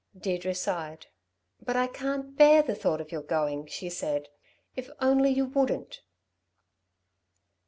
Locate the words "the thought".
2.63-3.01